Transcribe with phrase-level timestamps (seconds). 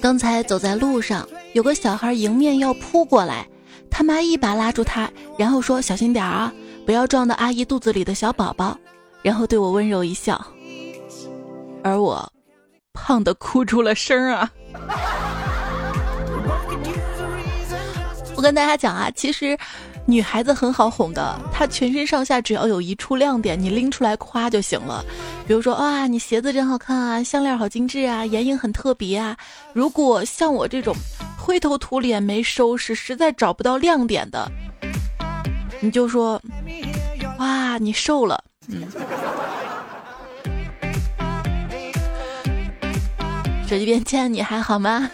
[0.00, 3.46] 刚才走在路上，有个小孩迎面要扑过来，
[3.90, 6.52] 他妈一把拉住他，然后说：“小心点啊，
[6.84, 8.78] 不要撞到阿姨肚子里的小宝宝。”
[9.20, 10.40] 然后对我温柔一笑，
[11.82, 12.32] 而我
[12.92, 14.48] 胖的哭出了声啊！
[18.36, 19.58] 我跟大家讲啊，其实。
[20.08, 25.04] 女孩子很好哄的，她全身上下只要有一处亮点，你拎出来夸就行了。
[25.48, 29.36] 比如说，哇，你鞋子真好看啊，项链好精致啊，眼影很特别啊。
[29.72, 30.94] 如果像我这种
[31.36, 34.48] 灰头土脸、没收拾，实在找不到亮点的，
[35.80, 36.40] 你就说，
[37.38, 38.42] 哇，你瘦了。
[38.68, 38.86] 嗯。
[43.68, 45.10] 手机边见，你还好吗？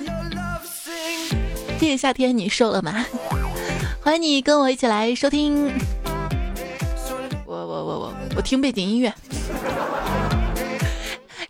[1.80, 3.04] 这个夏天你瘦了吗？
[4.04, 5.72] 欢迎你跟我一起来收听，
[7.46, 9.14] 我我我我我听背景音乐，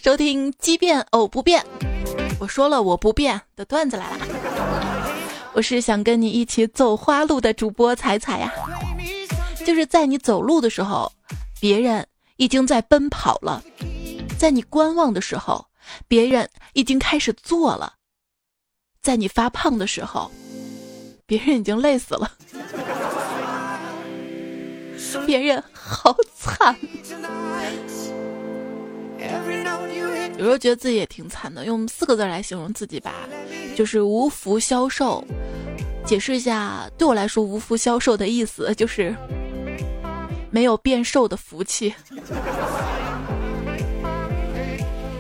[0.02, 1.64] 收听奇变偶不变。
[2.38, 4.26] 我说了我不变的段子来了，
[5.54, 8.52] 我是想跟你一起走花路的主播彩彩呀，
[9.64, 11.10] 就是在你走路的时候，
[11.58, 13.62] 别人已经在奔跑了；
[14.38, 15.64] 在你观望的时候，
[16.06, 17.94] 别人已经开始做了；
[19.00, 20.30] 在你发胖的时候。
[21.32, 22.30] 别人已经累死了，
[25.24, 26.76] 别人好惨。
[30.36, 33.14] 有时候觉得自己也挺惨的，用四个字来形容自己吧，
[33.74, 35.24] 就是无福消受。
[36.04, 39.16] 解释一下，对我来说，无福消受的意思就是
[40.50, 41.94] 没有变瘦的福气。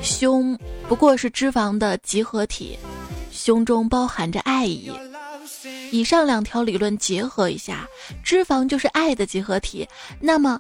[0.02, 2.78] 胸不过是脂肪的集合体，
[3.30, 4.92] 胸中包含着爱意。
[5.92, 7.86] 以上两条理论结合一下，
[8.24, 9.86] 脂肪就是爱的结合体。
[10.18, 10.58] 那么，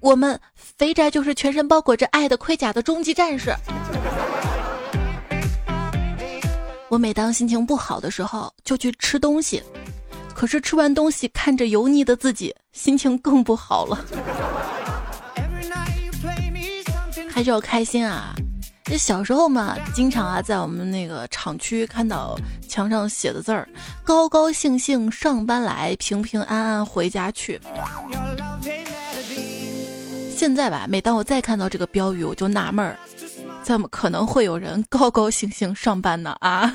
[0.00, 3.54] 我们肥宅就是全身包裹着爱的盔甲的终极战士。
[6.90, 9.62] 我每当心情不好的时候，就去吃东西，
[10.34, 14.04] 可是吃完东西看着油腻的自己，心情更不好了。
[17.30, 18.34] 还是要开心啊！
[18.88, 22.38] 这小时候嘛，经常啊，在我们那个厂区看到
[22.68, 23.68] 墙上写的字儿
[24.04, 27.60] ：“高高兴兴上班来，平平安安回家去。”
[30.36, 32.96] 现在吧，每当我再看到这个标语，我就纳闷儿：
[33.64, 36.36] 怎么可能会有人高高兴兴上班呢？
[36.38, 36.72] 啊！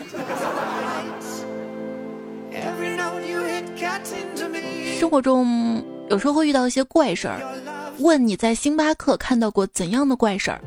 [4.99, 7.39] 生活中有时候会遇到一些怪事儿，
[7.99, 10.61] 问你在星巴克看到过怎样的怪事儿？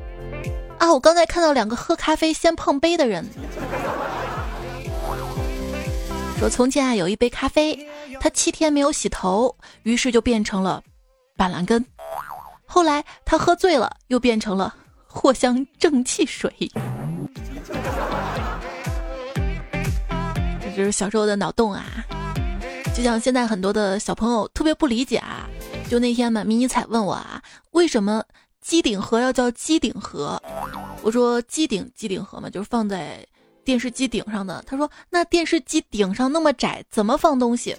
[0.84, 0.92] 啊！
[0.92, 3.24] 我刚才看到两个喝咖啡先碰杯的人，
[6.38, 7.88] 说从前啊有一杯咖啡，
[8.20, 10.82] 他七天没有洗头，于是就变成了
[11.38, 11.82] 板蓝根。
[12.66, 14.74] 后来他喝醉了，又变成了
[15.08, 16.52] 藿香正气水。
[20.60, 21.86] 这就是小时候的脑洞啊！
[22.94, 25.48] 就像现在很多的小朋友特别不理解啊，
[25.88, 27.40] 就那天嘛，迷你彩问我啊，
[27.70, 28.22] 为什么？
[28.64, 30.40] 机顶盒要叫机顶盒，
[31.02, 33.24] 我说机顶机顶盒嘛，就是放在
[33.62, 34.64] 电视机顶上的。
[34.66, 37.76] 他说那电视机顶上那么窄，怎么放东西？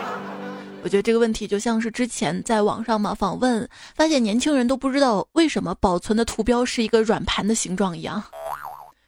[0.84, 8.22] 我觉得这个问题就像是之前在网上嘛访问，发现年轻人都不知道为什么保存的图标是一个软盘的形状一样，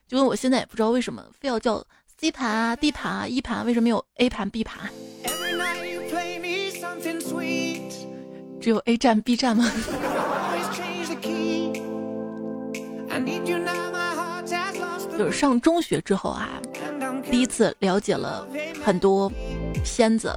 [0.08, 1.84] 就跟我现在也不知道为什么非要叫
[2.18, 4.90] C 盘啊、D 盘啊、E 盘，为什么有 A 盘、B 盘？
[8.60, 9.70] 只有 A 站、B 站吗？
[15.18, 16.48] 就是上中学之后啊，
[17.30, 18.46] 第一次了解了
[18.84, 19.30] 很多
[19.84, 20.32] 片子，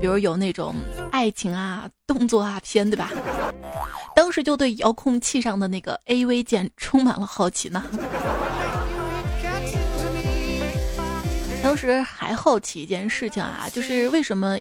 [0.00, 0.74] 比如有那种
[1.12, 3.10] 爱情啊、动作啊片，对吧？
[4.14, 7.84] 当时就对遥控器上的那个 A V 键充满了好奇呢。
[11.62, 14.58] 当时还好奇一件事情啊，就是为什么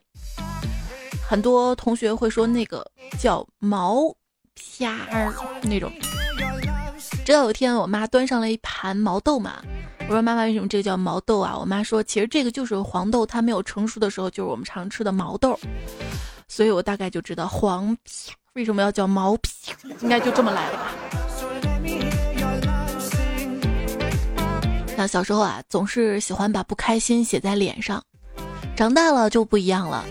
[1.25, 2.85] 很多同学会说那个
[3.17, 4.13] 叫毛
[4.53, 5.89] 片儿那种。
[7.25, 9.55] 直到有一天，我妈端上了一盘毛豆嘛，
[10.01, 11.57] 我说妈妈为什么这个叫毛豆啊？
[11.57, 15.59] 我妈说其实这个就是黄豆，它没有成熟的时候就是我们常吃的毛豆，
[16.47, 20.91] 所以我大概就知道黄皮为什么要叫毛皮，应该就这么来的吧。
[24.95, 28.03] 像小时候啊，总是喜欢把不开心写在脸上，
[28.75, 30.05] 长大了就不一样了，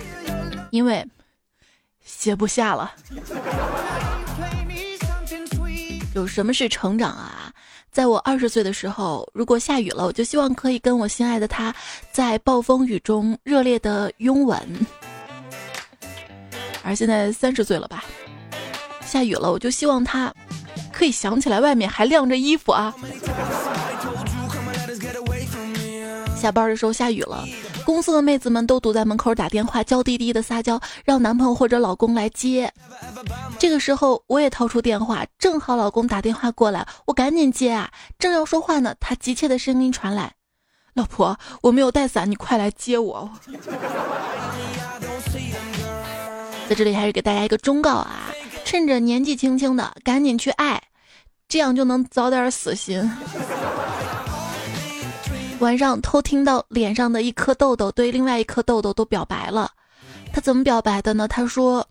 [0.73, 1.07] 因为
[2.05, 2.93] 写不下了。
[6.15, 7.53] 有什么是成长啊？
[7.91, 11.75] 在我二十岁的时候，如果下雨了，我就希望可以跟我心爱的他
[12.13, 14.59] 在暴风雨中热烈的拥吻。
[16.85, 18.05] 而现在三十岁了吧，
[19.05, 20.33] 下雨了，我就希望他
[20.93, 22.95] 可以想起来外面还晾着衣服啊。
[26.37, 27.45] 下班的时候下雨了，
[27.85, 32.73] 公司的妹子们都堵在门口打电话，娇滴滴的撒娇，让男朋友或者老公来接。
[33.65, 37.91] 这个时候我也掏出电话，正好老公打电话过来，我赶紧接啊。
[38.19, 40.35] 正要说话呢，他急切的声音传来
[40.93, 43.31] ：“老婆，我没有带伞，你快来接我。”
[46.69, 48.31] 在这里还是给大家一个忠告啊，
[48.67, 50.83] 趁着年纪轻轻的，赶紧去爱，
[51.49, 53.11] 这样就能早点死心。
[55.61, 59.71] 晚上偷听到脸上的一颗痘痘对另外一颗痘痘都表白了，
[60.35, 61.27] 他怎么表白的呢？
[61.27, 61.89] 他说：“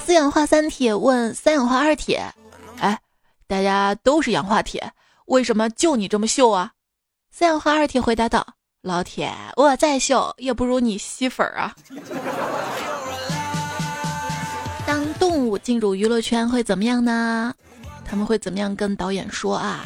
[0.05, 2.23] 四氧化三铁问三氧化二铁
[2.79, 2.99] ：“哎，
[3.47, 4.91] 大家都是氧化铁，
[5.25, 6.71] 为什么就你这么秀啊？”
[7.31, 8.45] 三氧化二铁回答道
[8.83, 11.75] ：“老铁，我再秀也不如你吸粉啊。
[14.85, 17.53] ”当动物进入娱乐圈会怎么样呢？
[18.05, 19.85] 他们会怎么样跟导演说啊？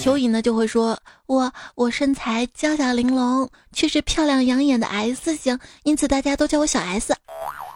[0.00, 0.98] 蚯蚓呢就会说
[1.28, 7.14] ：“我我身材娇小玲珑，却是漂亮养眼的 S 型，因此大家都叫我小 S。”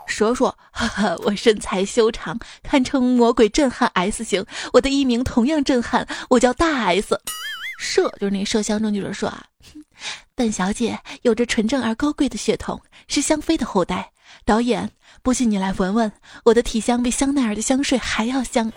[0.08, 4.42] 蛇说，哈哈，我身材修长，堪称魔鬼震撼 S 型，
[4.72, 7.14] 我的艺名同样震撼，我叫大 S。
[7.78, 9.44] 麝就是那麝香中记者说啊，
[10.34, 14.10] 本小姐有着纯正而高贵的血统，是香妃的后代。
[14.46, 14.90] 导演，
[15.22, 16.10] 不信你来闻闻，
[16.44, 18.72] 我的体香比香奈儿的香水还要香。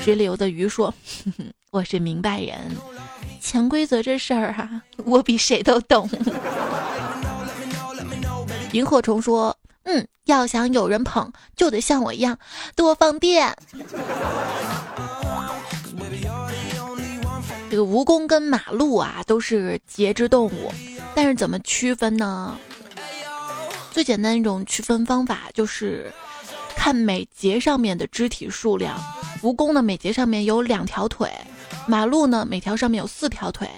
[0.00, 0.94] 水里游的鱼说
[1.24, 2.74] ：“哼哼，我是明白人，
[3.38, 6.08] 潜规则这事儿啊，我比谁都懂。”
[8.72, 12.38] 萤火虫说：“嗯，要想有人捧，就得像我一样
[12.74, 13.54] 多放电。”
[17.68, 20.72] 这个蜈蚣跟马鹿啊都是节肢动物，
[21.14, 22.56] 但是怎么区分呢？
[23.90, 26.10] 最简单一种区分方法就是
[26.74, 28.98] 看每节上面的肢体数量。
[29.42, 31.28] 蜈蚣的，每节上面有两条腿；
[31.86, 33.68] 马路呢，每条上面有四条腿。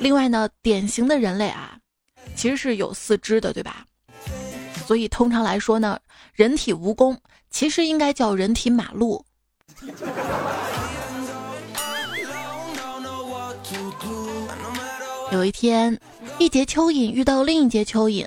[0.00, 1.78] 另外呢，典型的人类啊，
[2.34, 3.84] 其实是有四肢的，对吧？
[4.86, 5.98] 所以通常来说呢，
[6.32, 7.16] 人体蜈蚣
[7.50, 9.24] 其实应该叫人体马路。
[15.30, 15.96] 有一天，
[16.38, 18.26] 一节蚯蚓遇到另一节蚯蚓。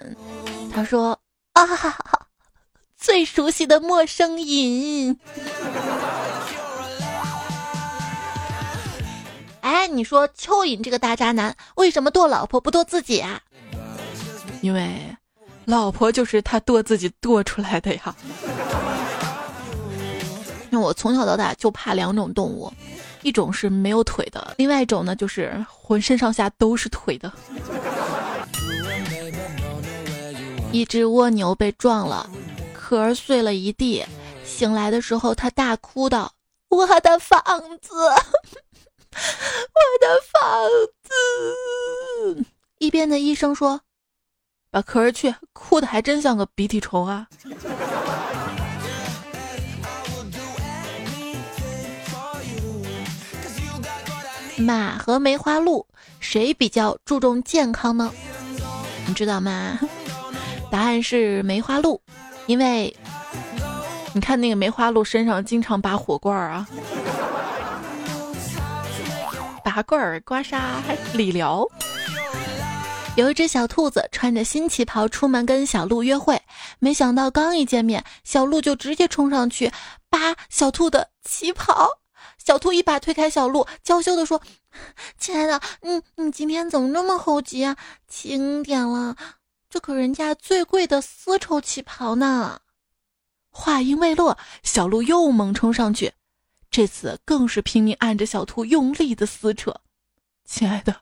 [0.73, 1.19] 他说
[1.51, 2.27] ：“啊哈哈，
[2.97, 5.19] 最熟悉的陌生音。
[9.83, 13.41] 哎，你说蚯蚓这个大渣男为什么剁老婆不剁自己啊？
[14.61, 15.13] 因为
[15.65, 18.15] 老婆就是他剁自己剁出来的呀。
[20.69, 22.71] 那我从小到大就怕两种动物，
[23.23, 27.29] 一种是没有腿的，另外一种呢就是浑身上下都是腿的。”
[30.71, 32.29] 一只蜗牛被撞了，
[32.73, 34.01] 壳儿碎了一地。
[34.45, 36.31] 醒来的时候，他大哭道
[36.71, 37.43] ：“我的房
[37.81, 37.93] 子，
[39.73, 40.69] 我的房
[41.03, 42.45] 子！”
[42.79, 43.81] 一边的医生说
[44.71, 47.27] ：“把壳儿去，哭的还真像个鼻涕虫啊。”
[54.57, 55.87] 马和梅花鹿
[56.19, 58.13] 谁比较注重健康呢？
[59.07, 59.79] 你知道吗？
[60.71, 62.01] 答案是梅花鹿，
[62.45, 62.95] 因为
[64.13, 66.67] 你看那个梅花鹿身上经常拔火罐儿啊，
[69.63, 71.67] 拔罐儿、刮痧、还理疗。
[73.15, 76.41] 有一只小兔子穿着新旗袍出门跟小鹿约会，
[76.79, 79.71] 没想到刚一见面，小鹿就直接冲上去
[80.09, 81.87] 扒小兔的旗袍。
[82.43, 84.41] 小兔一把推开小鹿，娇羞地说
[85.17, 87.77] ：“亲爱的，你你今天怎么那么猴急啊？
[88.07, 89.15] 轻点了。”
[89.69, 92.59] 这可人家最贵的丝绸旗袍呢！
[93.49, 96.13] 话音未落，小鹿又猛冲上去，
[96.73, 99.71] 这次更是拼命按着小兔用力的撕扯。
[100.43, 101.01] 亲爱的，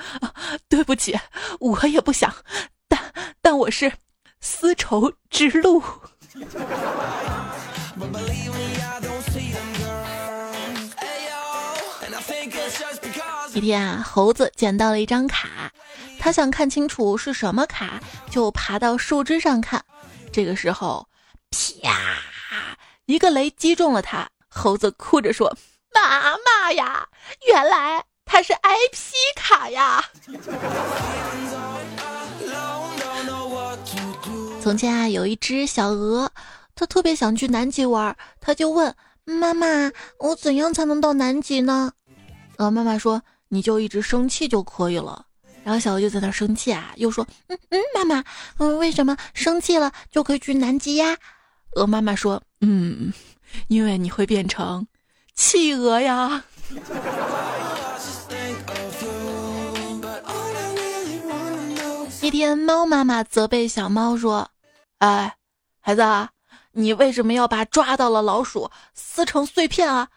[0.68, 1.18] 对不起，
[1.60, 2.30] 我也不想，
[2.86, 3.10] 但
[3.40, 3.90] 但我是
[4.42, 5.82] 丝绸之路。
[13.54, 15.72] 一天啊，猴子捡到了一张卡。
[16.18, 17.98] 他想看清楚是什么卡，
[18.30, 19.82] 就爬到树枝上看。
[20.30, 21.08] 这个时候，
[21.50, 22.28] 啪！
[23.06, 24.28] 一个雷击中了他。
[24.58, 25.56] 猴子哭着说
[25.94, 27.08] ：“妈妈呀，
[27.46, 30.04] 原来他是 IP 卡呀！
[34.60, 36.30] ”从前啊，有一只小鹅，
[36.74, 39.66] 它特别想去南极玩，它就问妈妈
[40.18, 41.92] ：“我怎样才能到南极呢？”
[42.58, 45.24] 鹅妈妈说：“你就一直生气就可以了。”
[45.64, 48.24] 然后小鹅就在那生气啊，又说：“嗯嗯，妈妈，
[48.58, 51.16] 嗯，为什么生气了就可以去南极呀？”
[51.76, 53.12] 鹅妈妈说：“嗯，
[53.68, 54.86] 因为你会变成
[55.34, 56.44] 企鹅呀。”
[62.20, 64.50] 一天，猫妈妈责备小猫说
[64.98, 65.36] ：“哎，
[65.80, 66.30] 孩子，啊
[66.72, 70.08] 你为什么要把抓到了老鼠撕成碎片啊？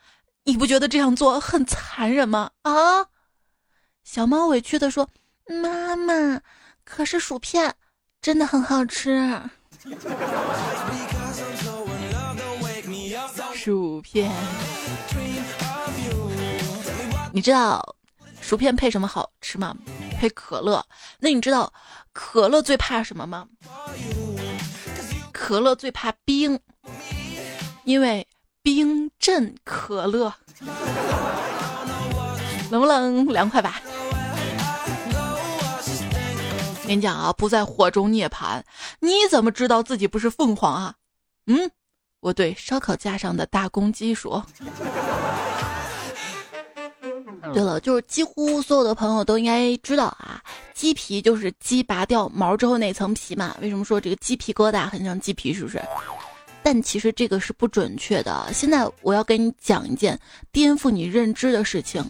[0.44, 3.06] 你不觉得这样做很残忍吗？”啊！
[4.04, 5.08] 小猫委屈地说
[5.48, 6.42] ：“妈妈，
[6.84, 7.76] 可是薯片
[8.22, 9.42] 真的很好吃。”
[13.64, 14.32] 薯片，
[17.32, 17.96] 你知道
[18.42, 19.78] 薯片配什么好吃吗？
[20.18, 20.84] 配可乐。
[21.20, 21.72] 那你知道？
[22.12, 23.48] 可乐最怕什么吗？
[25.32, 26.60] 可乐最怕冰，
[27.84, 28.28] 因为
[28.64, 30.34] 冰镇可乐。
[32.72, 33.28] 冷不冷？
[33.28, 33.80] 凉快吧。
[36.88, 38.64] 跟你讲啊，不在火中涅槃，
[39.02, 40.96] 你怎么知道自己不是凤凰啊？
[41.46, 41.70] 嗯，
[42.22, 44.44] 我对烧烤架上的大公鸡说。
[47.54, 50.42] 对了，就是几乎所有的朋友都应该知道啊，
[50.74, 53.58] 鸡皮就是鸡拔掉毛之后那层皮嘛。
[53.62, 55.54] 为什么说这个鸡皮疙瘩很像鸡皮？
[55.54, 55.82] 是不是？
[56.64, 58.48] 但其实这个是不准确的。
[58.54, 60.18] 现在我要跟你讲一件
[60.52, 62.08] 颠覆你认知的事情：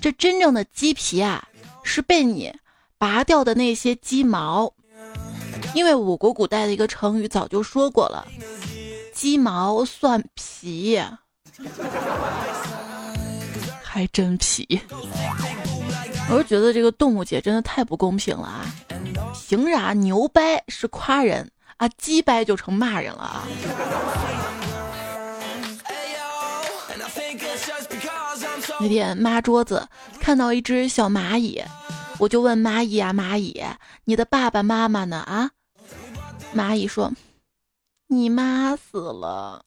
[0.00, 1.42] 这真正的鸡皮啊，
[1.82, 2.54] 是被你
[2.98, 4.70] 拔掉的那些鸡毛。
[5.74, 8.28] 因为我国古代的一个成语早就说过了
[9.14, 11.00] ，“鸡毛蒜皮”。
[13.82, 14.80] 还真皮，
[16.28, 18.66] 我是觉得这个动物界真的太不公平了啊！
[19.48, 23.44] 凭啥牛掰是夸人啊，鸡掰就成骂人了啊？
[28.80, 31.62] 那天抹桌子看到一只小蚂蚁，
[32.18, 33.62] 我就问蚂蚁啊蚂蚁，
[34.04, 35.18] 你的爸爸妈妈呢？
[35.18, 35.52] 啊？
[36.52, 37.12] 蚂蚁说，
[38.06, 39.64] 你妈死了。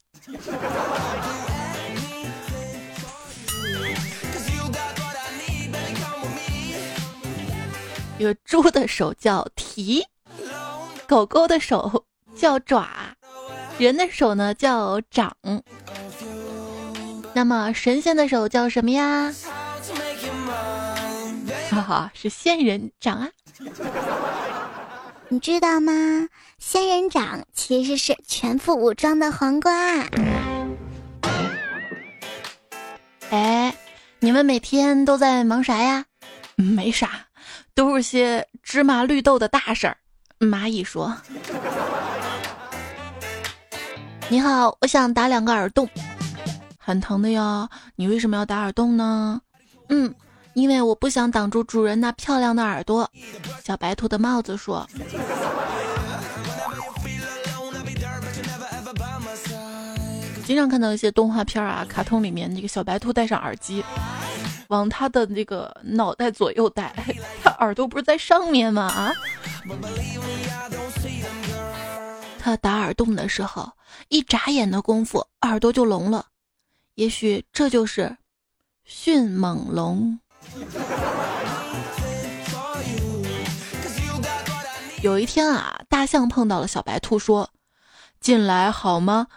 [8.17, 10.05] 有猪的手叫蹄，
[11.07, 12.87] 狗狗的手叫爪，
[13.77, 15.35] 人的手呢叫掌。
[17.33, 19.33] 那么神仙的手叫什么呀？
[21.69, 23.29] 哈哈，是仙人掌啊！
[25.29, 25.91] 你知道吗？
[26.57, 29.71] 仙人掌其实是全副武装的黄瓜。
[33.29, 33.75] 哎，
[34.19, 36.05] 你们每天都在忙啥呀？
[36.55, 37.25] 没啥。
[37.75, 39.97] 都是些芝麻绿豆的大事儿。
[40.39, 41.15] 蚂蚁说
[44.29, 45.87] ：“你好，我想打两个耳洞，
[46.79, 47.69] 很疼的哟。
[47.95, 49.41] 你为什么要打耳洞呢？
[49.89, 50.15] 嗯，
[50.57, 53.07] 因为我不想挡住主人那漂亮的耳朵。”
[53.63, 54.87] 小白兔的帽子说
[60.43, 63.85] ：“经常看到一些动画片啊、卡通里面，那个小白兔戴上耳机。”
[64.69, 66.91] 往他的那个脑袋左右戴，
[67.43, 68.83] 他耳朵不是在上面吗？
[68.87, 69.13] 啊！
[72.39, 73.71] 他打耳洞的时候，
[74.09, 76.25] 一眨眼的功夫，耳朵就聋了。
[76.95, 78.17] 也许这就是
[78.83, 80.19] 迅猛龙。
[85.01, 87.49] 有一天啊，大象碰到了小白兔，说
[88.19, 89.27] ：“进来好吗？”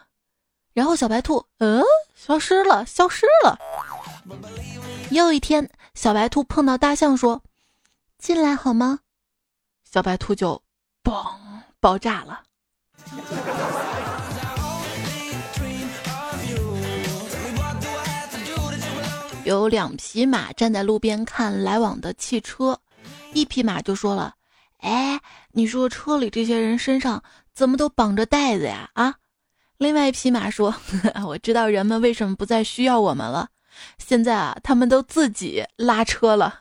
[0.73, 1.83] 然后小白兔，嗯，
[2.15, 3.59] 消失了，消失了。
[5.11, 7.43] 又一天，小白兔碰到大象，说
[8.19, 9.01] ：“进来好吗？”
[9.85, 10.63] 小白兔就
[11.03, 11.37] 嘣
[11.79, 12.43] 爆炸了。
[19.51, 22.79] 有两匹马站在路边看来往的汽车，
[23.35, 24.37] 一匹马就说了
[24.79, 27.21] ：“哎，你说车里这些人身上
[27.53, 29.17] 怎么都绑着袋子呀？”啊，
[29.77, 30.73] 另外一匹马说
[31.27, 33.49] ：“我知道人们为什么不再需要我们了。”
[33.99, 36.61] 现在啊，他们都自己拉车了。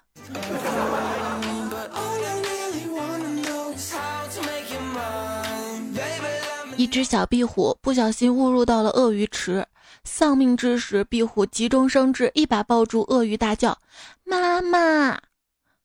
[6.75, 9.67] 一只小壁虎不小心误入到了鳄鱼池，
[10.03, 13.77] 丧命之时，壁虎急中生智，一把抱住鳄鱼，大叫
[14.23, 15.19] ：“妈妈！”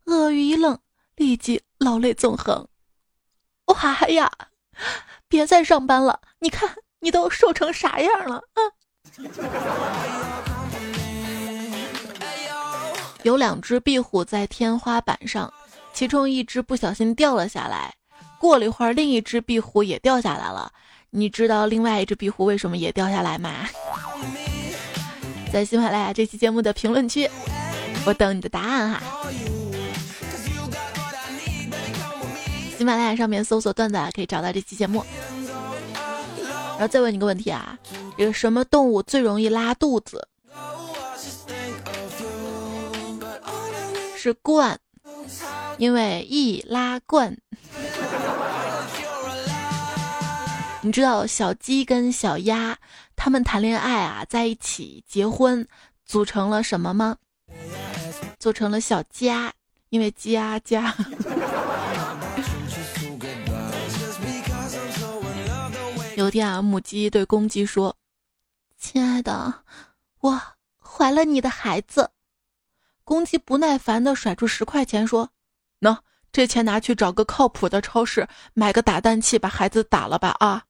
[0.06, 0.78] 鳄鱼一愣，
[1.16, 2.68] 立即老泪纵横。
[3.66, 4.30] 哇呀！
[5.28, 8.36] 别再上班了，你看你都瘦成啥样了？
[8.54, 8.60] 啊。
[13.22, 15.52] 有两只壁虎在天花板上，
[15.92, 17.94] 其中一只不小心掉了下来。
[18.38, 20.70] 过了一会儿，另一只壁虎也掉下来了。
[21.16, 23.68] 你知道另外一只壁虎为什么也掉下来吗？
[25.52, 27.30] 在喜马拉雅这期节目的评论区，
[28.04, 29.00] 我等你的答案哈。
[32.76, 35.04] 喜马拉雅上面搜索段子可以找到这期节目。
[36.72, 37.78] 然后再问你个问题啊，
[38.16, 40.26] 有什么动物最容易拉肚子？
[44.16, 44.76] 是鹳，
[45.78, 47.38] 因为易拉罐。
[50.84, 52.76] 你知道小鸡跟小鸭
[53.16, 55.66] 他们谈恋爱啊，在一起结婚，
[56.04, 57.16] 组成了什么吗？
[58.38, 59.50] 组成了小家，
[59.88, 60.94] 因为鸡鸭家。
[66.16, 67.96] 有天啊，母鸡对公鸡说
[68.76, 69.62] ：“亲爱的，
[70.20, 70.38] 我
[70.78, 72.10] 怀了你的孩子。”
[73.04, 75.30] 公鸡不耐烦的甩出十块钱说
[75.80, 75.96] ：“喏，
[76.30, 80.62] 这钱拿去找个靠谱的超市买个打蛋器，把孩子打了吧啊！”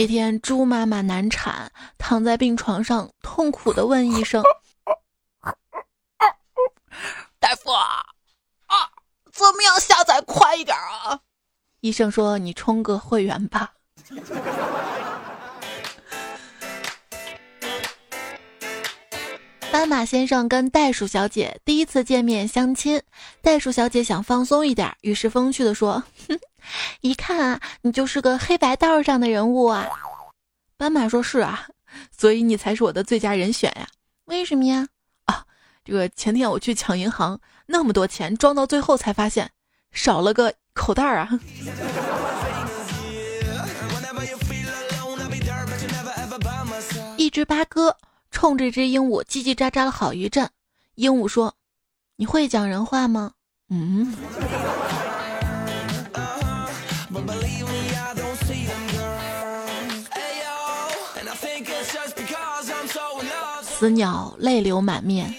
[0.00, 4.42] 一天，猪妈妈难产，躺在病床上，痛苦的问医生
[7.38, 8.00] ：“大夫啊，
[9.30, 11.20] 怎么样下载快一点啊？”
[11.80, 13.74] 医生说：“你充个会员吧。”
[19.80, 23.00] 斑马先生跟袋鼠小姐第一次见面相亲，
[23.40, 26.38] 袋鼠小姐想放松一点，于是风趣的说：“哼，
[27.00, 29.88] 一看啊，你就是个黑白道上的人物啊。”
[30.76, 31.66] 斑马说：“是啊，
[32.14, 33.86] 所以你才是我的最佳人选呀。
[34.26, 34.86] 为什么呀？
[35.24, 35.42] 啊，
[35.82, 39.50] 这个前天我去抢银行，那么多钱装到最后才发现
[39.92, 41.26] 少了个口袋啊。
[47.16, 47.96] ”一只八哥。
[48.30, 50.48] 冲这只鹦鹉叽叽喳喳了好一阵，
[50.94, 51.54] 鹦鹉说
[52.16, 53.32] ：“你会讲人话吗？”
[53.70, 54.14] 嗯。
[63.62, 65.34] 死鸟泪流满面，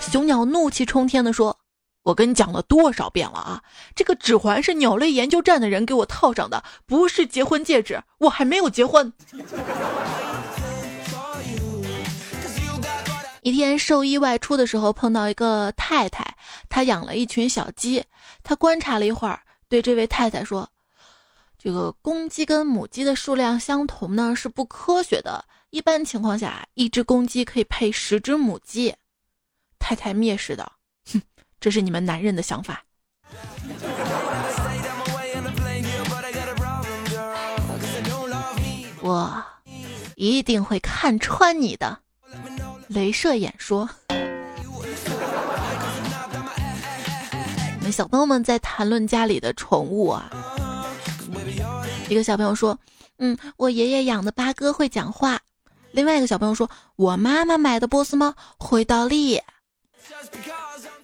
[0.00, 1.58] 雄鸟怒气冲天的说
[2.04, 3.62] ：“我跟你讲了多少遍了啊！
[3.94, 9.10] 这个指环是鸟类研究站的人给我套上的，不是结婚戒指，我还没有结婚。”
[13.46, 16.36] 一天兽医外出的时候，碰到一个太太，
[16.68, 18.04] 她养了一群小鸡。
[18.42, 20.68] 她观察了一会儿，对这位太太说
[21.56, 25.44] ：“这个公鸡跟母鸡的数量相同呢，是不科学的。
[25.70, 28.92] 一般情况下，一只公鸡可以配十只母鸡。”
[29.78, 30.72] 太太蔑视道
[31.12, 31.22] ：“哼，
[31.60, 32.82] 这是你们男人的想法。”
[39.00, 39.44] 我
[40.16, 42.00] 一定会看穿你的。
[42.88, 43.88] 镭射眼说
[47.90, 50.30] ：“小朋友们在谈论家里的宠物啊。”
[52.08, 52.78] 一个小朋友说
[53.18, 55.40] ：“嗯，我爷爷养的八哥会讲话。”
[55.90, 59.40] 另外一个小朋友说：“我妈妈买的波斯猫会倒立。”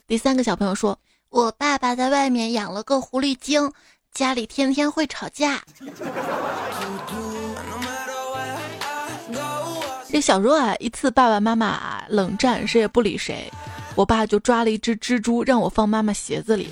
[0.06, 0.98] 第三个小朋友说
[1.30, 3.72] ：“我爸爸在外面养了个狐狸精，
[4.12, 5.62] 家里天天会吵架。”
[10.22, 13.50] 小时候啊，一次爸爸妈妈冷战，谁也不理谁，
[13.96, 16.68] 我爸就抓了一只蜘蛛让我放妈妈鞋子里，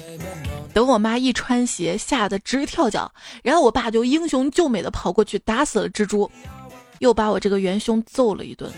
[0.72, 3.10] 等我妈一穿鞋，吓得直跳脚，
[3.42, 6.30] 然后我爸就英雄救美的跑过去打死了蜘蛛，
[7.00, 8.70] 又把我这个元凶揍了一顿。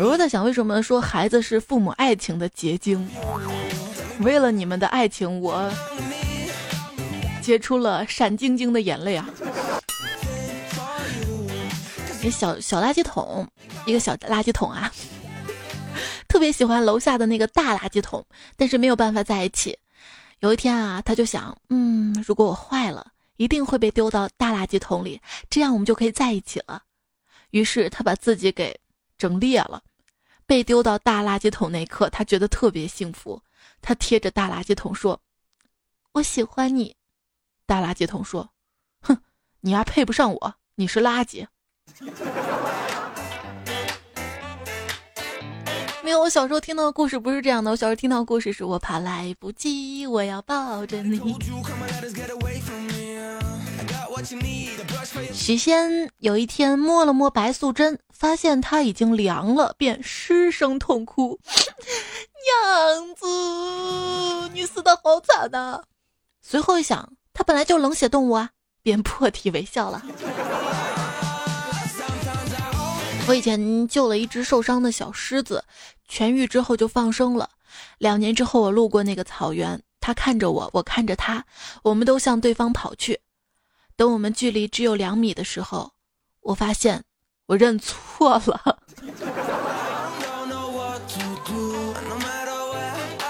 [0.00, 3.06] 我在想，为什么说孩子是父母爱情的结晶？
[4.20, 5.70] 为了你们的爱情，我
[7.42, 9.28] 结出了闪晶晶的眼泪啊！
[12.22, 13.46] 那小小垃圾桶，
[13.86, 14.92] 一个小垃圾桶啊，
[16.28, 18.24] 特别喜欢楼下的那个大垃圾桶，
[18.56, 19.78] 但是没有办法在一起。
[20.40, 26.82] 有一天啊，他就想，嗯，如果我坏了，一定会被丢到大垃圾桶里，这样我们就可以在一起了。
[27.50, 28.78] 于是他把自己给
[29.16, 29.82] 整裂了。
[30.46, 33.42] 被丢到大垃圾桶那一刻，他觉得特别幸福。
[33.82, 35.20] 他贴着大垃圾桶说
[36.12, 36.96] ：“我喜欢你。”
[37.66, 38.48] 大垃圾桶说
[39.02, 39.14] ：“哼，
[39.60, 41.46] 你还配不上我，你是垃圾。”
[46.02, 47.70] 没有，我小时候听到的故事不是这样的。
[47.70, 51.36] 我小时候听到的故事是我怕来不及，我要抱着你。
[55.32, 61.38] 许仙有一天摸了摸白素贞，发现她已经凉了，便失声痛哭
[62.96, 65.82] ：“娘子，你死的好惨呐！”
[66.40, 68.50] 随后一想，他本来就冷血动物啊，
[68.82, 70.02] 便破涕为笑了。
[73.28, 75.62] 我以前救了一只受伤的小狮子，
[76.10, 77.50] 痊愈之后就放生了。
[77.98, 81.44] 两年之后，我路过那个草原，他看着我，我看着他，
[81.82, 83.20] 我们都向对方跑去。
[83.96, 85.92] 等我们距离只有两米的时候，
[86.40, 87.04] 我发现
[87.44, 88.78] 我认错了。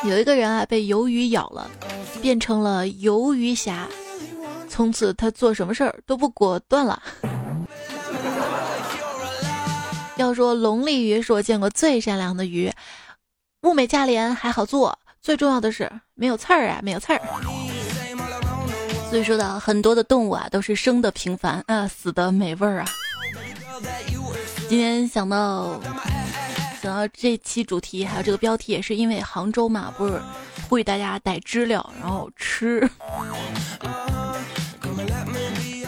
[0.04, 1.68] 有一个人啊，被鱿鱼咬了，
[2.22, 3.88] 变成了鱿鱼侠，
[4.68, 7.02] 从此他做什么事儿都不果断了。
[10.18, 12.70] 要说龙利鱼是我见过最善良的鱼，
[13.62, 17.20] 物美价廉还好做，最重要的是没有刺儿啊，没有刺儿。
[19.08, 22.86] 所以说的很多的动物啊，都是生的平凡啊，死的美味儿啊。
[24.68, 25.80] 今天想到。
[26.80, 30.22] 想到这期主题，还有这个标题，也是因为杭州嘛，不是
[30.68, 32.88] 呼吁大家带知了，然后吃。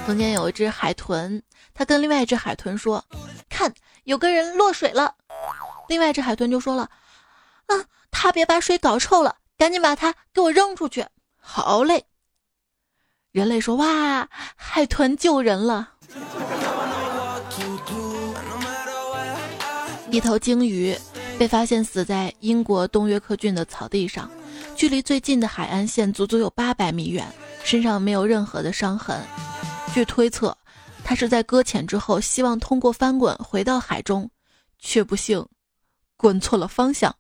[0.05, 1.41] 从前有一只海豚，
[1.73, 3.03] 它跟另外一只海豚说
[3.51, 5.17] ：“看，有个人落水了。”
[5.89, 6.89] 另外一只海豚就说了
[7.67, 7.75] ：“啊，
[8.11, 11.05] 他别把水搞臭了，赶紧把它给我扔出去。”
[11.37, 12.07] 好嘞。
[13.33, 15.91] 人类说：“哇，海豚救人了。”
[20.11, 20.99] 一头鲸鱼
[21.39, 24.29] 被发现死在英国东约克郡的草地上，
[24.75, 27.25] 距离最近的海岸线足足有八百米远，
[27.63, 29.21] 身上没有任何的伤痕。
[29.95, 30.57] 据推测，
[31.11, 34.31] 他是在搁浅之后，希望通过翻滚回到海中，
[34.79, 35.45] 却不幸
[36.17, 37.13] 滚错了方向。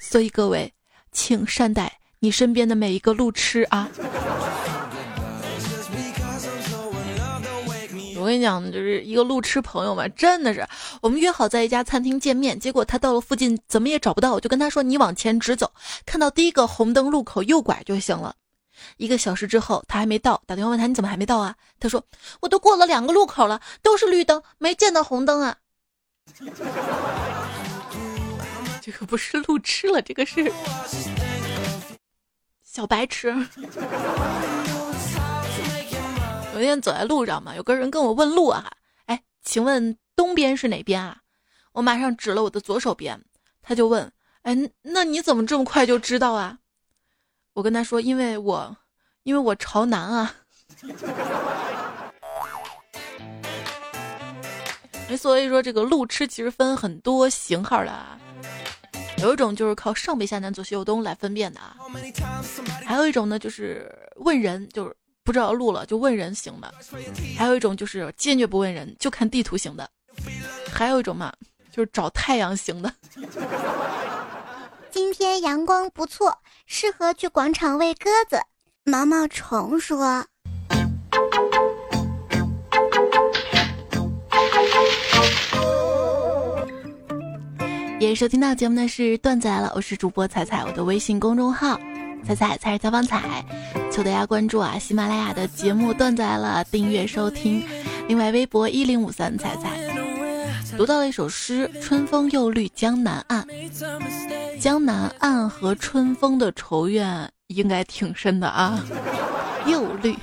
[0.00, 0.74] 所以各位，
[1.12, 3.88] 请善待你身边的每一个路痴啊！
[8.16, 10.66] 我跟你讲，就是一个路痴朋友嘛，真的是，
[11.00, 15.72] 我们约好在一家餐厅见面，结果他到了附近怎么也找不到，我就跟他说：“你往前直走，
[16.04, 18.34] 看到第一个红灯路口右拐就行了。”
[18.96, 22.04] 一个小时之后，他还没到，打电话问他：“你怎么还没到啊？”他说
[22.40, 25.56] ：“我都过了两个路口了，都是绿灯，没见到红灯啊。
[28.80, 30.52] ”这个不是路痴了，这个是
[32.62, 33.28] 小白痴。
[36.54, 38.70] 有一天走在路上嘛，有个人跟我问路啊，
[39.06, 41.18] 哎，请问东边是哪边啊？
[41.72, 43.24] 我马上指了我的左手边，
[43.62, 46.58] 他就问，哎，那你怎么这么快就知道啊？
[47.54, 48.76] 我跟他说，因为我，
[49.22, 50.34] 因为我朝南啊。
[55.16, 58.18] 所以说这个路痴其实分很多型号的啊，
[59.18, 61.76] 有一种就是靠上北下南左西右东来分辨的啊，
[62.84, 64.94] 还有一种呢就是问人，就是。
[65.26, 66.70] 不知道路了就问人行的，
[67.38, 69.88] 还有一种就是坚决不问人就看地图行的，
[70.70, 71.32] 还有一种嘛
[71.72, 72.92] 就是找太阳行的。
[74.94, 78.40] 今天阳光不错，适合去广场喂鸽子。
[78.84, 80.24] 毛毛虫说
[87.98, 91.76] ：“也收听到节目的是段子来了，我是主播彩彩，我的微信公众号。”
[92.24, 93.44] 彩彩才是采访彩，
[93.90, 94.78] 求大家关注啊！
[94.78, 97.66] 喜马拉雅的节目段子来了，订阅收听。
[98.06, 99.76] 另外，微博一零五三彩彩
[100.76, 103.44] 读到了一首诗：“春风又绿江南岸。”
[104.60, 108.82] 江南岸和春风的仇怨应该挺深的啊，
[109.66, 110.16] 又绿。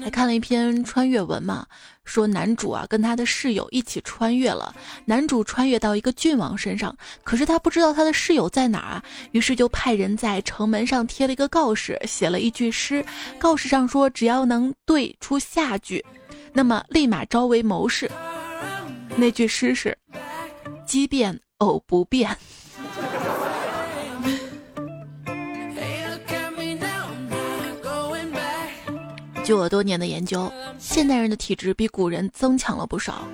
[0.00, 1.66] 还看了一篇穿越文嘛，
[2.04, 4.74] 说男主啊跟他的室友一起穿越了，
[5.06, 13.04] 男主穿越到一个郡王身上，可是他不知道他的室友在哪儿，于是就派人在城门上贴了一个告示，写了一句诗，
[13.38, 16.04] 告示上说只要能对出下句，
[16.52, 18.10] 那么立马招为谋士。
[19.16, 19.96] 那句诗是：
[20.86, 22.36] 奇变偶不变。
[29.48, 33.26] 据我多年的研究，现代人的体质比古人增强了不少。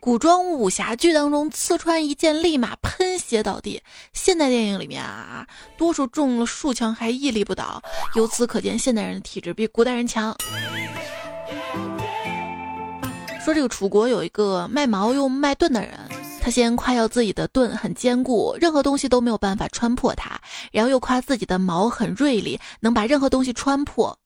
[0.00, 3.80] 古装武侠剧当中，刺穿一剑立马喷血倒地；
[4.12, 5.46] 现代电影里面啊，
[5.78, 7.80] 多数中了数枪还屹立不倒。
[8.16, 10.34] 由此可见，现代人的体质比古代人强。
[13.44, 15.96] 说这个楚国有一个卖矛又卖盾的人，
[16.40, 20.36] 他先夸耀自己的盾很坚固，任何东西都没有办法穿破它，
[20.72, 24.18] 然后又夸自己的矛很锐利，能把任何东西穿破。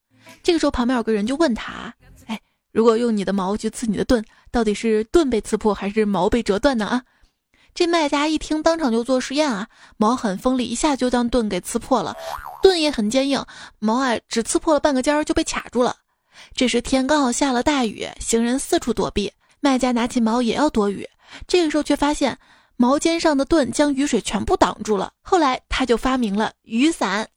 [0.43, 1.95] 这个时候，旁边有个人就问他
[2.27, 2.41] ：“哎，
[2.73, 7.03] 如果用你的矛去刺你的盾，到底是盾被刺破还是矛被折断呢？”啊，
[7.75, 12.15] 这卖家一听，当场就做实验啊，矛很锋利，一下就将盾给刺破了；
[12.63, 13.45] 盾也很坚硬，
[13.79, 15.97] 矛啊只刺破了半个尖儿就被卡住了。
[16.55, 21.09] 这时天刚好下了大雨，行人四处躲避，卖家拿起矛也要躲雨，
[21.49, 22.39] 这个时候却发现
[22.77, 25.13] 矛尖上的盾将雨水全部挡住了。
[25.23, 27.29] 后来他就发明了雨伞。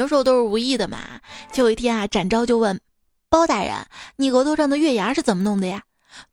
[0.00, 1.20] 很多时候都是无意的嘛。
[1.52, 2.80] 就有一天啊，展昭就问
[3.28, 3.84] 包大人
[4.16, 5.82] ：“你额头上的月牙是怎么弄的呀？”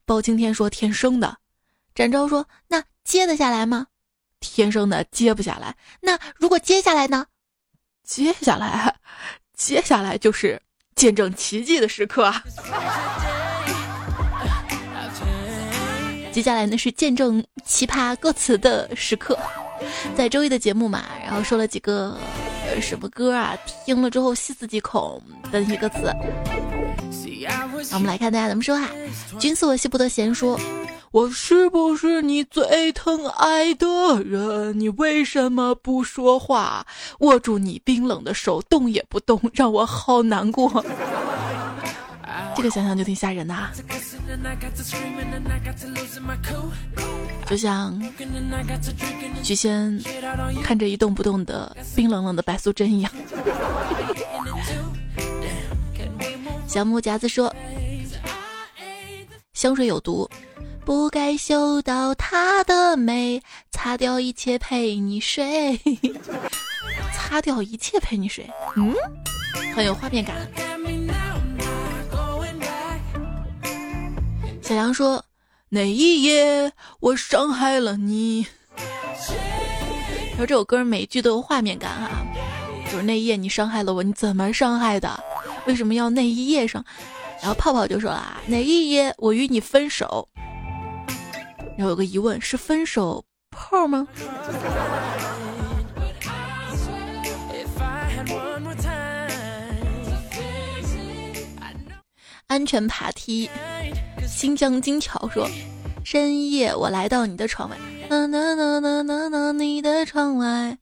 [0.07, 1.39] 包青天说：“天生的。”
[1.93, 3.87] 展昭说：“那接得下来吗？”
[4.39, 5.75] 天生的接不下来。
[5.99, 7.25] 那如果接下来呢？
[8.05, 8.95] 接下来，
[9.53, 10.61] 接下来就是
[10.95, 12.41] 见证奇迹的时刻啊！
[16.31, 19.37] 接下来呢是见证奇葩歌词的时刻，
[20.15, 22.17] 在周一的节目嘛，然后说了几个
[22.81, 26.11] 什么歌啊，听了之后细思极恐的一些歌词。
[27.89, 28.89] 那我们来看大家怎么说哈。
[29.39, 30.59] 君思我兮不得闲说。
[31.11, 33.87] 我是不是你最疼爱的
[34.23, 34.77] 人？
[34.77, 36.85] 你为什么不说话？
[37.19, 40.83] 握住你冰冷的手，动也不动，让我好难过。
[42.57, 43.71] 这个想想就挺吓人的啊，
[47.45, 48.01] 就像
[49.43, 50.01] 许仙
[50.63, 53.11] 看着一动不动的冰冷冷的白素贞一样。
[56.67, 57.55] 小木夹子说
[59.53, 60.27] ：“香水有毒。”
[60.83, 63.41] 不该嗅到她的美，
[63.71, 65.77] 擦掉一切陪你睡，
[67.13, 68.93] 擦掉一切陪你睡，嗯，
[69.75, 70.35] 很有画面感。
[74.67, 75.23] 小杨说
[75.71, 78.45] ：“那一夜我伤害了你。”
[80.35, 82.27] 说这首歌每一句都有画面感啊，
[82.91, 85.23] 就是那一夜你伤害了我，你怎么伤害的？
[85.67, 86.83] 为什么要那一夜上？
[87.41, 90.27] 然后泡泡就说了啊：“哪一夜我与你分手？”
[91.77, 94.05] 然后有个疑问是分手炮吗？
[102.47, 103.49] 安全爬梯，
[104.37, 105.49] 新疆金桥说：
[106.05, 107.75] 深夜我来到你的窗外，
[108.07, 110.77] 呐呐呐呐呐呐，你的窗外，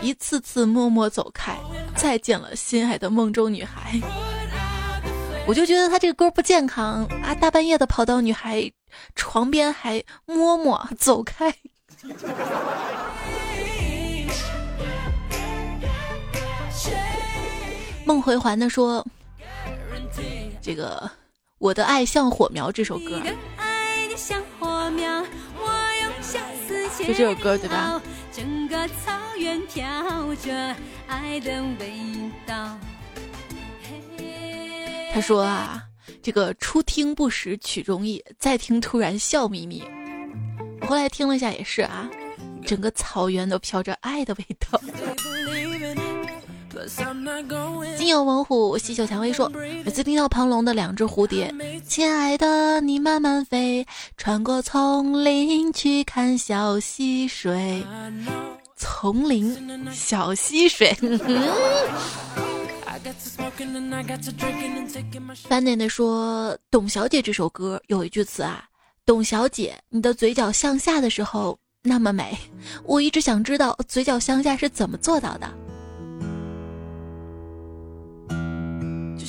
[0.00, 1.58] 一次次默默走开，
[1.96, 4.00] 再见了心爱的梦中女孩。
[5.48, 7.34] 我就觉得他这个歌不健康啊！
[7.34, 8.70] 大半夜的跑到女孩
[9.16, 11.52] 床边还摸摸，走开。
[18.04, 19.04] 梦回环的说
[20.62, 21.10] ：“这个
[21.60, 23.20] 我的爱像火苗这首歌，
[26.98, 28.00] 就这首歌对吧？”
[28.32, 30.74] 整个草原飘着
[31.06, 31.92] 爱的味
[32.46, 32.78] 道
[35.12, 35.82] 他说啊，
[36.22, 39.84] 这个初听不识曲中意，再听突然笑眯眯。
[40.80, 42.08] 我后来听了一下，也是啊，
[42.64, 44.80] 整个草原都飘着爱的味道。
[47.96, 49.48] 金有猛虎，细嗅蔷薇说，
[49.84, 51.54] 每次听到庞龙的两只蝴蝶，
[51.86, 57.84] 亲爱的你慢慢飞，穿过丛林去看小溪水，
[58.76, 60.96] 丛林小溪水。
[65.48, 68.64] 班内的说：“董小姐这首歌有一句词啊，
[69.04, 72.38] 董小姐，你的嘴角向下的时候那么美，
[72.84, 75.50] 我一直想知道嘴角向下是怎么做到的。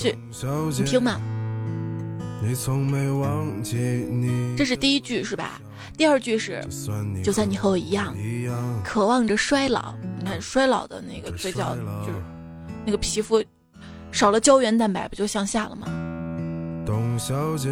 [0.02, 1.20] 就是你听嘛，
[4.58, 5.62] 这是第一句是吧？
[5.98, 6.66] 第二句是，
[7.24, 8.16] 就算你和我一样，
[8.84, 9.94] 渴望着衰老。
[10.18, 12.20] 你看衰老的那个嘴角，就是
[12.86, 13.44] 那个皮肤。”
[14.12, 15.88] 少了胶原蛋白不就向下了吗？
[16.86, 17.70] 董小姐，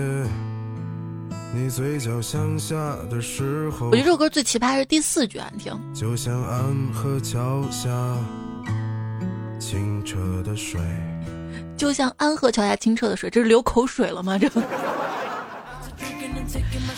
[1.54, 2.76] 你嘴角向下
[3.10, 5.78] 的时候，我觉得这首歌最奇葩是第四句啊，你听。
[5.94, 7.90] 就像安河桥下
[9.60, 10.80] 清澈的水，
[11.80, 14.38] 就像安河桥下清澈的水，这是流口水了吗？
[14.38, 14.52] 这。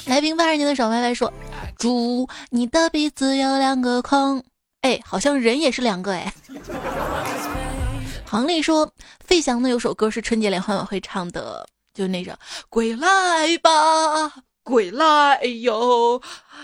[0.08, 1.32] 来瓶八十年的小歪歪说
[1.78, 4.44] ：“猪，你的鼻子有两个孔，
[4.82, 6.34] 哎，好像人也是两个哎。”
[8.26, 8.92] 黄丽说
[9.24, 16.20] ：“费翔的有首歌是春节联欢晚会唱的，就那个‘归来吧，归来哟’。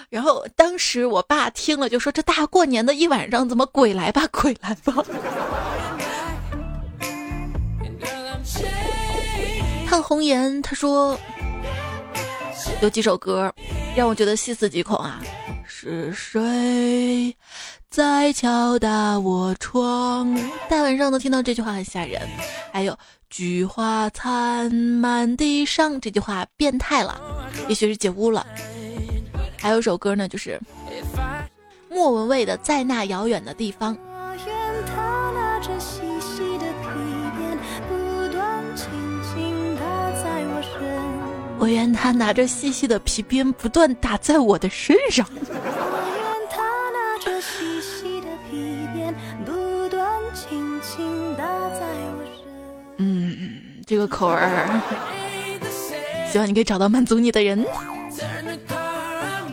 [0.10, 5.06] 然后当时我爸听了就说：‘这大过年的一晚上，怎么‘归来吧，归来吧’？”
[10.02, 11.20] 红颜，他说
[12.82, 13.54] 有几首歌
[13.96, 15.22] 让我觉得细思极恐啊，
[15.66, 17.36] 是谁？
[17.90, 20.38] 在敲打我窗，
[20.70, 22.22] 大晚上的听到这句话很吓人。
[22.72, 22.96] 还有
[23.30, 27.20] 菊花残满地伤，这句话变态了，
[27.68, 28.46] 也许是解污了。
[29.58, 30.60] 还有首歌呢，就是
[31.90, 33.96] 莫文蔚的《在那遥远的地方》。
[41.60, 45.28] 我愿他拿着细细的皮鞭，不断打在我的身上。
[53.00, 53.38] 嗯
[53.86, 54.82] 这个口味儿，
[56.32, 57.66] 希望你可以找到满足你的人。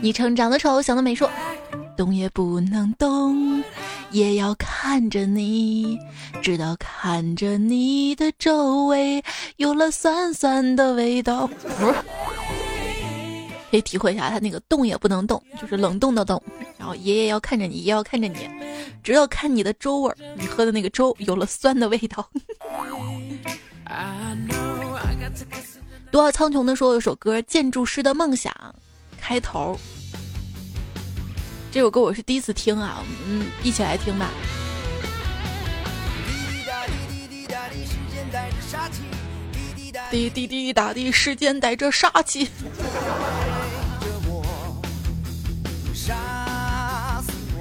[0.01, 1.31] 你称长得丑，想得美，说
[1.97, 3.63] 动也不能动，
[4.11, 5.99] 也要看着你，
[6.43, 9.23] 直到看着你的周围
[9.57, 11.47] 有了酸酸的味道。
[11.47, 11.95] 不是，
[13.71, 16.43] 可以体会一下他那个动也不能动，就是冷冻的冻。
[16.79, 18.49] 然后爷爷要看着你，爷爷要看着你，
[19.03, 22.29] 直到看你的粥味儿，你喝的那个粥有了酸的味道。
[26.11, 28.53] 多少苍穹的说有首歌《建筑师的梦想》，
[29.21, 29.79] 开头。
[31.75, 34.31] 这首歌我是第一次听啊，嗯，一起来听吧。
[40.09, 42.49] 滴滴滴答滴，时间带着杀气。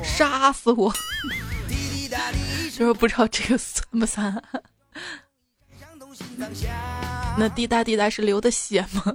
[0.04, 0.94] 杀死我！
[2.72, 4.44] 就是不知道这个算不算。
[7.38, 9.14] 那滴答滴答是流的血吗？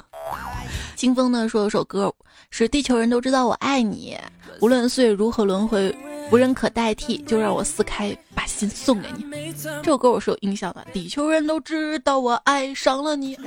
[0.96, 2.12] 清风呢说有首歌
[2.50, 4.18] 是地球人都知道我爱你，
[4.60, 5.96] 无论岁月如何轮回，
[6.32, 9.52] 无人可代替，就让我撕开，把心送给你。
[9.82, 13.38] 这首歌我是有印象的，地球人都知道我爱上了你。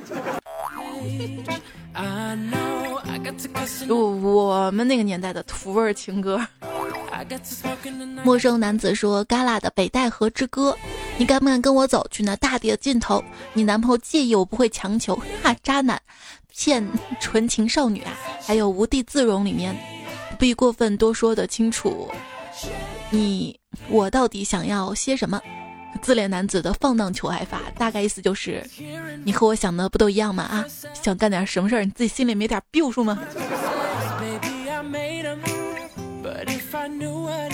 [3.87, 6.39] 我我们那个年代的土味情歌。
[8.23, 10.75] 陌生男子说：“旮旯的北戴河之歌，
[11.17, 13.23] 你敢不敢跟我走去那大地的尽头？
[13.53, 15.15] 你男朋友介意，我不会强求。
[15.43, 16.01] 哈，渣男，
[16.49, 16.85] 骗
[17.19, 18.17] 纯情少女啊！
[18.41, 19.75] 还有无地自容里面，
[20.31, 22.09] 不必过分多说的清楚。
[23.09, 25.39] 你我到底想要些什么？
[26.01, 28.63] 自恋男子的放荡求爱法，大概意思就是，
[29.23, 30.43] 你和我想的不都一样吗？
[30.43, 33.19] 啊，想干点什么事儿，你自己心里没点逼数吗？”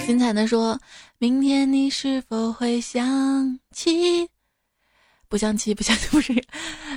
[0.06, 0.80] 精彩的说
[1.20, 4.30] ：“明天你是否会想起？
[5.30, 6.34] 不想起，不想起，不是。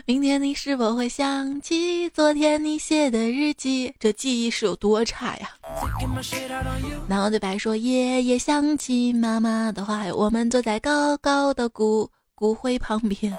[0.07, 3.93] 明天你是否会想起昨天你写的日记？
[3.99, 5.51] 这记忆是有多差呀？”
[7.09, 13.37] 然后对白说：“爷爷想起妈妈的话，我们坐在高高的骨骨灰旁边。”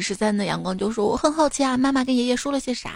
[0.00, 2.92] 十三的阳光就说：“我很好奇啊，妈妈跟爷爷说了些啥？”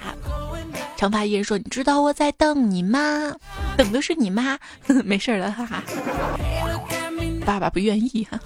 [0.96, 3.34] 长发一人说：“你知道我在等你吗？
[3.76, 4.58] 等的是你妈，
[5.04, 5.82] 没事了，哈哈。
[7.46, 8.38] 爸爸不愿意哈。”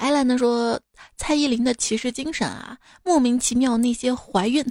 [0.00, 0.80] 艾兰呢说
[1.16, 4.66] ：“蔡依林的骑士精神啊，莫名其妙那些怀孕。”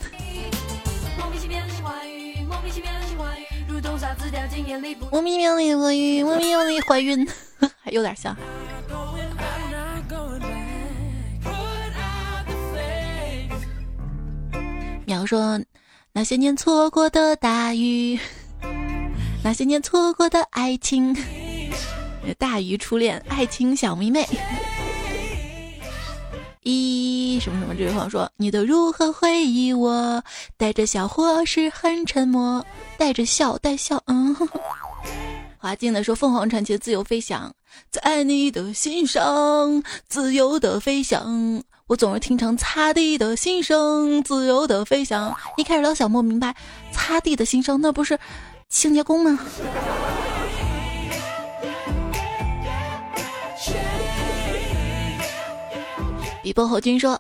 [1.17, 3.55] 莫名其妙的怀孕，莫名其妙的怀孕，
[5.09, 7.25] 莫名其妙的怀孕，莫名其妙的怀孕，
[7.81, 8.35] 还有点像。
[15.05, 15.61] 要说
[16.13, 18.19] 那些年错过的大雨，
[19.43, 21.15] 那些年错过的爱情，
[22.37, 24.27] 大鱼初恋，爱情小迷妹。
[26.63, 27.73] 一什么什么？
[27.75, 30.23] 这位朋友说，你都如何回忆我？
[30.57, 32.63] 带着笑或是很沉默？
[32.97, 34.01] 带着笑，带笑。
[34.05, 34.35] 嗯。
[35.57, 37.51] 华静的说，凤凰传奇自由飞翔，
[37.89, 41.63] 在你的心上，自由的飞翔。
[41.87, 45.35] 我总是听成擦地的心声，自由的飞翔。
[45.57, 46.55] 一开始老小莫明白，
[46.91, 48.17] 擦地的心声那不是
[48.69, 49.39] 清洁工吗？
[56.41, 57.19] 比波侯君说。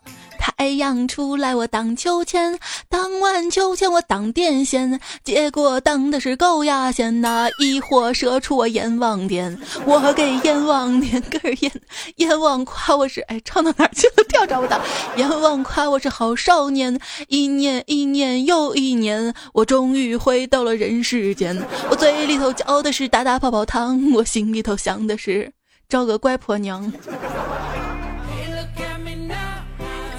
[0.57, 2.55] 太阳出来，我荡秋千；
[2.89, 4.99] 荡完秋千，我荡电线。
[5.23, 9.55] 结果荡的是高压线，呐一火射出我阎王殿。
[9.85, 11.71] 我给阎王点根烟，
[12.15, 13.21] 阎王夸我是……
[13.21, 14.23] 哎，唱到哪去了？
[14.29, 14.81] 调找不到。
[15.15, 21.55] 阎王夸我是好少年，一年一年又一年，我终于回到了人世间。
[21.91, 25.51] 我嘴里头嚼的是大大泡泡糖，我心里头想的是
[25.87, 26.91] 找个乖婆娘。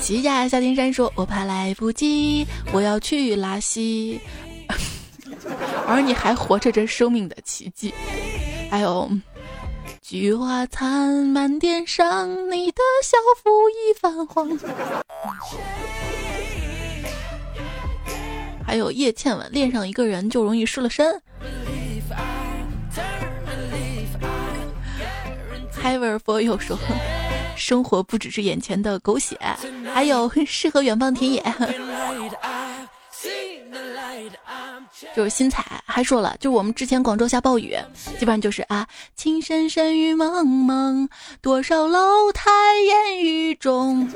[0.03, 4.21] 齐家夏天山说：“我怕来不及，我要去拉稀。
[5.87, 7.95] ”而你还活着，这生命的奇迹。
[8.69, 9.09] 还有，
[10.03, 14.59] 菊花残，满殿上，你的校服已泛黄。
[18.67, 21.23] 还有叶倩文，恋上一个人就容易失了身。
[25.81, 26.77] Heaven for you 说。
[27.57, 29.39] 生活不只是眼前的狗血，
[29.93, 31.43] 还有 诗和远方田野。
[35.17, 37.77] 就是新彩还说了，就是我们之前广州下暴雨，
[38.19, 41.09] 基本上就是啊，情深深雨蒙蒙，
[41.41, 42.51] 多少楼台
[42.87, 44.09] 烟雨中。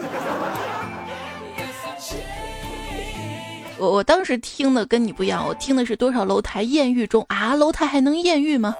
[3.78, 8.74] 我我当时听的跟你不一样，我听的是多少楼台艳遇中啊，楼台还能艳遇吗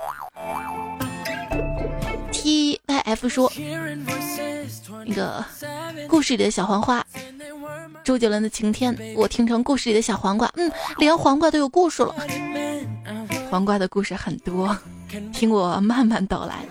[2.47, 3.53] E Y F 说。
[5.05, 5.45] 那个
[6.07, 7.05] 故事里的小黄花，
[8.05, 12.15] 周杰伦的晴天，我听成故事里的小黄瓜，嗯，连黄瓜都有故事了。
[13.51, 14.79] 黄瓜的故事很多，
[15.33, 16.65] 听我慢慢道来。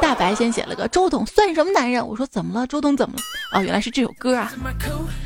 [0.00, 2.06] 大白先写了个周董算什么男人？
[2.06, 2.64] 我说怎么了？
[2.68, 3.22] 周董怎么了？
[3.58, 4.52] 哦，原来是这首歌啊。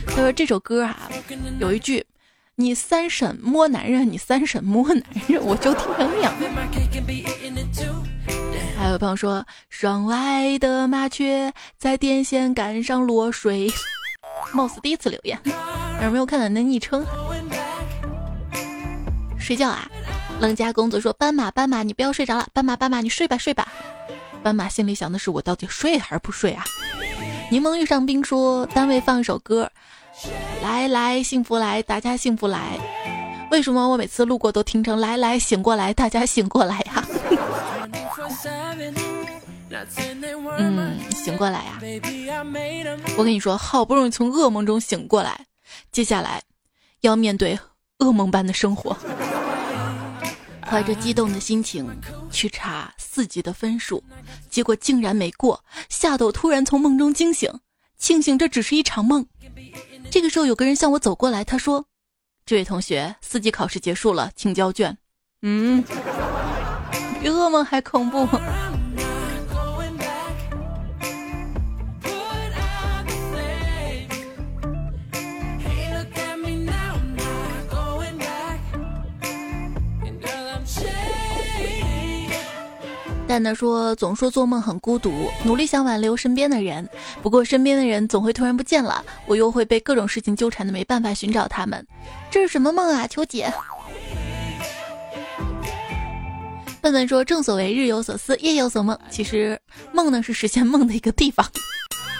[0.06, 1.10] 他说这首歌啊，
[1.58, 2.06] 有一句
[2.54, 6.32] 你三婶摸男人，你三婶摸男人，我就听成那样。
[8.80, 13.70] 还有朋友说，窗外的麻雀在电线杆上落水，
[14.54, 15.38] 貌似第一次留言，
[16.02, 17.04] 有没有看到你的昵称？
[19.38, 19.86] 睡觉啊！
[20.40, 23.68] 冷家公子说：“斑马，斑马，你不要睡着了，斑马，斑马，你睡吧，睡吧。”
[24.42, 26.64] 斑马心里想的是：“我到底睡还是不睡啊？”
[27.52, 29.70] 柠檬遇上冰说：“单位放一首歌，
[30.62, 32.78] 来来幸福来，大家幸福来。”
[33.52, 36.99] 为什么我每次路过都听成“来来醒过来，大家醒过来”呀？
[40.58, 41.78] 嗯，醒过来呀！
[43.16, 45.46] 我跟你说，好不容易从噩梦中醒过来，
[45.92, 46.42] 接下来
[47.00, 47.58] 要面对
[47.98, 48.96] 噩梦般的生活。
[50.66, 51.88] 怀着激动的心情
[52.30, 54.02] 去查四级的分数，
[54.48, 57.52] 结果竟然没过，吓得我突然从梦中惊醒，
[57.98, 59.26] 庆幸这只是一场梦。
[60.10, 61.86] 这个时候有个人向我走过来，他说
[62.46, 64.96] ：“这位同学，四级考试结束了，请交卷。”
[65.42, 65.82] 嗯，
[67.20, 68.26] 比噩梦还恐怖。
[83.28, 86.88] 蛋蛋说：“总说做梦很孤独，努力想挽留身边的人，
[87.22, 91.86] 不过身边的人总会突然不见了，我又会被各种事情纠缠的没办法寻找他们。
[92.28, 93.06] 这是什么梦啊？
[93.06, 93.52] 秋姐！”
[96.80, 99.60] 笨笨说：“正所谓日有所思，夜有所梦，其实
[99.92, 101.46] 梦呢是实现梦的一个地方。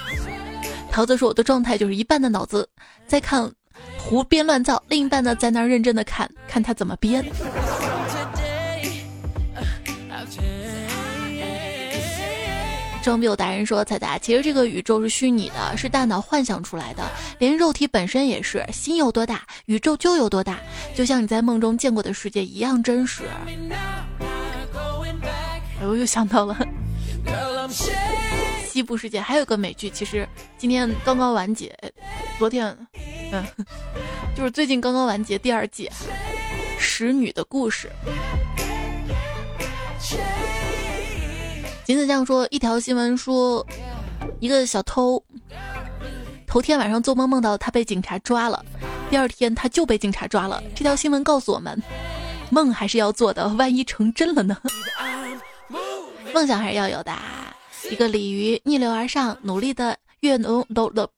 [0.92, 2.68] ”桃子说：“我的状态就是一半的脑子
[3.06, 3.50] 在看
[3.98, 7.24] 胡编乱造，另一半呢在那儿认真的看看他怎么编。”
[13.02, 17.02] 装逼达人说：“彩彩，其实这个宇宙是虚拟的，是大脑幻想出来的，
[17.38, 18.64] 连肉体本身也是。
[18.72, 20.58] 心有多大，宇宙就有多大，
[20.94, 23.24] 就像你在梦中见过的世界一样真实。”
[25.80, 26.54] 哎我又想到了
[28.66, 30.28] 西部世界，还有一个美剧，其实
[30.58, 31.74] 今天刚刚完结，
[32.38, 32.76] 昨天，
[33.32, 33.42] 嗯，
[34.36, 35.88] 就是最近刚刚完结第二季
[36.78, 37.90] 《使女的故事》。
[41.90, 43.66] 林子酱说：“一条新闻说，
[44.38, 45.20] 一个小偷
[46.46, 48.64] 头天晚上做梦梦到他被警察抓了，
[49.10, 50.62] 第二天他就被警察抓了。
[50.72, 51.82] 这条新闻告诉我们，
[52.48, 54.56] 梦还是要做的，万一成真了呢？
[56.32, 57.12] 梦想还是要有的。
[57.90, 61.10] 一个鲤鱼逆流而上，努力的跃龙都都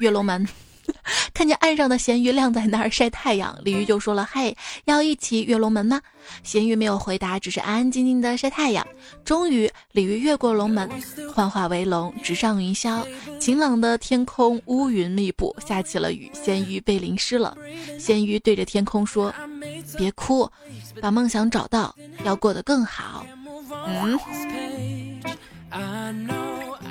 [0.00, 0.46] 跃龙门。”
[1.34, 6.00] 看见岸上的咸鱼晾在那儿晒太阳，鲤鱼就说了：“嘿，要一起跃龙门吗？”
[6.44, 8.86] 咸鱼没有回答，只是安安静静的晒太阳。
[9.24, 10.88] 终于，鲤鱼越过龙门，
[11.34, 13.04] 幻化为龙，直上云霄。
[13.40, 17.56] 晴朗的天空，乌云密布，下起了雨，咸鱼被淋湿了。
[17.98, 19.34] 咸鱼对着天空说
[19.96, 20.48] ：“别哭，
[21.00, 23.24] 把梦想找到，要过得更好。”
[23.86, 24.18] 嗯。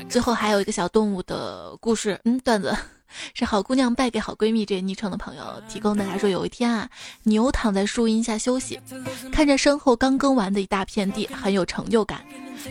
[0.10, 2.76] 最后还有一个小动物的故事，嗯，段子。
[3.34, 6.06] 是好姑娘败给好闺蜜这昵称的朋友提供的。
[6.06, 6.90] 他说有一天啊，
[7.24, 8.80] 牛躺在树荫下休息，
[9.32, 12.24] 看着身后刚耕完的一大片地，很有成就感。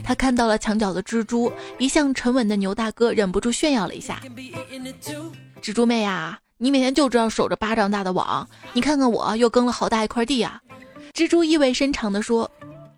[0.04, 4.20] 他看到了墙角的蜘蛛，一向沉稳的牛大哥忍不住炫耀了一下
[5.60, 10.60] ：“蜘蛛妹呀，你每天就知道守着巴掌大的网，你看看我又耕了好大一块地啊！”
[11.12, 12.50] 蜘蛛意味深长地说。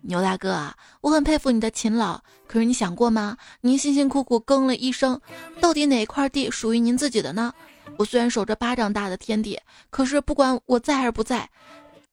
[0.05, 3.37] 牛大哥啊，我很佩服你的勤劳，可是你想过吗？
[3.61, 5.19] 您辛辛苦苦耕了一生，
[5.61, 7.53] 到底哪块地属于您自己的呢？
[7.97, 11.49] 我虽然守着巴掌大的天地，可是不管我在还是不在，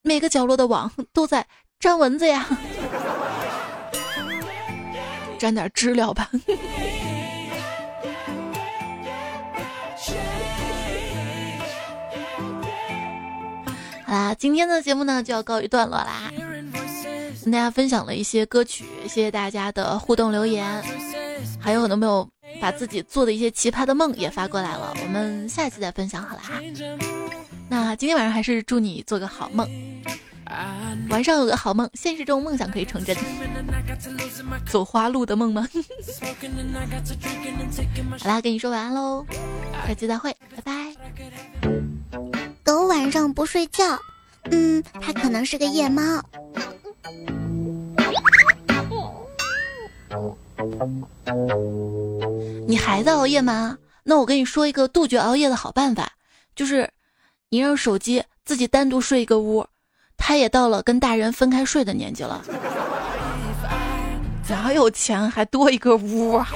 [0.03, 1.47] 每个角落的网都在
[1.80, 2.47] 粘蚊子呀！
[5.38, 6.30] 沾点知了吧。
[14.05, 16.30] 好啦，今天的节目呢就要告一段落啦。
[17.43, 20.82] 跟大家分享了一些歌曲，谢谢大家的互动留言，
[21.59, 22.28] 还有很多朋友
[22.61, 26.61] 把自己做的一些奇葩的梦也发过来了，我们下一次再分享好了哈。
[27.68, 29.66] 那今天晚上还是祝你做个好梦，
[31.09, 33.16] 晚上有个好梦，现实中梦想可以成真，
[34.66, 35.66] 走花路的梦吗？
[38.20, 39.24] 好啦，跟你说晚安喽，
[39.86, 40.95] 下期再会，拜拜。
[42.62, 43.99] 狗晚上不睡觉，
[44.51, 46.22] 嗯，它可能是个夜猫。
[52.66, 53.76] 你还在熬夜吗？
[54.02, 56.11] 那我跟你说一个杜绝熬夜的好办法，
[56.56, 56.88] 就是
[57.48, 59.66] 你让手机自己单独睡一个屋，
[60.16, 62.42] 他也到了跟大人分开睡的年纪了。
[64.48, 66.48] 哪有钱还多一个屋啊？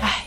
[0.00, 0.26] 哎。